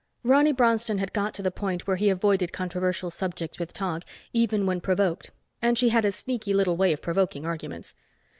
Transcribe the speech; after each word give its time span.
Ronny 0.23 0.51
Bronston 0.51 0.97
had 0.97 1.13
got 1.13 1.35
to 1.35 1.43
the 1.43 1.51
point 1.51 1.85
where 1.85 1.95
he 1.97 2.09
avoided 2.09 2.51
controversial 2.51 3.11
subjects 3.11 3.59
with 3.59 3.71
Tog 3.71 4.01
even 4.33 4.65
when 4.65 4.81
provoked 4.81 5.29
and 5.61 5.77
she 5.77 5.89
had 5.89 6.05
a 6.05 6.11
sneaky 6.11 6.55
little 6.55 6.75
way 6.75 6.91
of 6.91 7.03
provoking 7.03 7.45
arguments. 7.45 7.93